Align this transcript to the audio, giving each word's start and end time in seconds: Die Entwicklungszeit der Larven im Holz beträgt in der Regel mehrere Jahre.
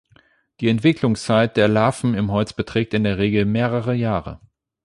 Die 0.61 0.67
Entwicklungszeit 0.67 1.57
der 1.57 1.67
Larven 1.67 2.15
im 2.15 2.31
Holz 2.31 2.53
beträgt 2.53 2.95
in 2.95 3.03
der 3.03 3.19
Regel 3.19 3.45
mehrere 3.45 3.93
Jahre. 3.93 4.39